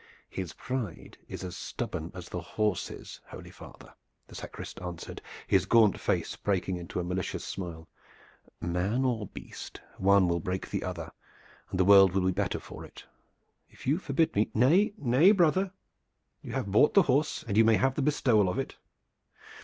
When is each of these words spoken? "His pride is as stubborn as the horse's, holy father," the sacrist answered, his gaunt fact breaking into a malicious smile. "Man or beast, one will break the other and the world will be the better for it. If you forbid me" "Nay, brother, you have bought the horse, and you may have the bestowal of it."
"His 0.31 0.53
pride 0.53 1.15
is 1.27 1.43
as 1.43 1.55
stubborn 1.55 2.09
as 2.15 2.27
the 2.29 2.41
horse's, 2.41 3.21
holy 3.27 3.51
father," 3.51 3.93
the 4.27 4.33
sacrist 4.33 4.81
answered, 4.81 5.21
his 5.45 5.67
gaunt 5.67 5.99
fact 5.99 6.43
breaking 6.43 6.77
into 6.77 6.99
a 6.99 7.03
malicious 7.03 7.45
smile. 7.45 7.87
"Man 8.59 9.05
or 9.05 9.27
beast, 9.27 9.79
one 9.99 10.27
will 10.27 10.39
break 10.39 10.67
the 10.71 10.83
other 10.83 11.11
and 11.69 11.79
the 11.79 11.85
world 11.85 12.13
will 12.13 12.21
be 12.21 12.27
the 12.29 12.33
better 12.33 12.59
for 12.59 12.83
it. 12.83 13.05
If 13.69 13.85
you 13.85 13.99
forbid 13.99 14.33
me" 14.35 14.49
"Nay, 14.55 15.31
brother, 15.33 15.71
you 16.41 16.53
have 16.53 16.71
bought 16.71 16.95
the 16.95 17.03
horse, 17.03 17.43
and 17.47 17.55
you 17.55 17.63
may 17.63 17.75
have 17.75 17.93
the 17.93 18.01
bestowal 18.01 18.49
of 18.49 18.57
it." 18.57 18.77